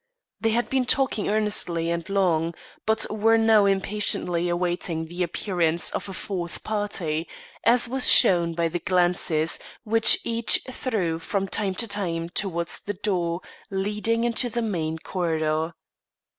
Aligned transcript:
They 0.39 0.49
had 0.49 0.67
been 0.67 0.87
talking 0.87 1.29
earnestly 1.29 1.91
and 1.91 2.09
long, 2.09 2.55
but 2.87 3.05
were 3.11 3.37
now 3.37 3.65
impatiently 3.67 4.49
awaiting 4.49 5.05
the 5.05 5.21
appearance 5.21 5.91
of 5.91 6.09
a 6.09 6.13
fourth 6.13 6.63
party, 6.63 7.27
as 7.63 7.87
was 7.87 8.09
shown 8.11 8.55
by 8.55 8.67
the 8.67 8.79
glances 8.79 9.59
which 9.83 10.17
each 10.23 10.61
threw 10.67 11.19
from 11.19 11.47
time 11.47 11.75
to 11.75 11.87
time 11.87 12.29
towards 12.29 12.79
the 12.81 12.95
door 12.95 13.41
leading 13.69 14.23
into 14.23 14.49
the 14.49 14.63
main 14.63 14.97
corridor. 14.97 15.73